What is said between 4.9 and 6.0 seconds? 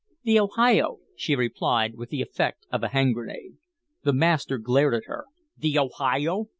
at her. "The